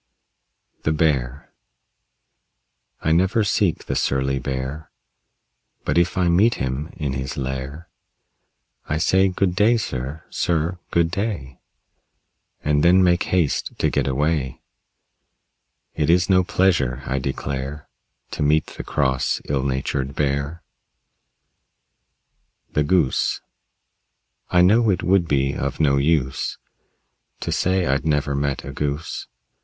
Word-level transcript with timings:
THE 0.81 0.91
BEAR 0.91 1.53
I 3.01 3.11
never 3.11 3.43
seek 3.43 3.85
the 3.85 3.95
surly 3.95 4.39
Bear, 4.39 4.89
But 5.85 5.95
if 5.99 6.17
I 6.17 6.27
meet 6.27 6.55
him 6.55 6.91
in 6.97 7.13
his 7.13 7.37
lair 7.37 7.87
I 8.89 8.97
say, 8.97 9.27
"Good 9.27 9.55
day, 9.55 9.77
sir; 9.77 10.23
sir, 10.31 10.79
good 10.89 11.11
day," 11.11 11.59
And 12.63 12.83
then 12.83 13.03
make 13.03 13.25
haste 13.29 13.77
to 13.77 13.91
get 13.91 14.07
away. 14.07 14.63
It 15.93 16.09
is 16.09 16.31
no 16.31 16.43
pleasure, 16.43 17.03
I 17.05 17.19
declare, 17.19 17.87
To 18.31 18.41
meet 18.41 18.65
the 18.65 18.83
cross, 18.83 19.39
ill 19.45 19.61
natured 19.61 20.15
Bear. 20.15 20.63
THE 22.73 22.83
GOOSE 22.83 23.41
I 24.49 24.63
know 24.63 24.89
it 24.89 25.03
would 25.03 25.27
be 25.27 25.53
of 25.53 25.79
no 25.79 25.97
use 25.97 26.57
To 27.41 27.51
say 27.51 27.85
I'd 27.85 28.03
never 28.03 28.33
met 28.33 28.65
a 28.65 28.71
Goose. 28.71 29.27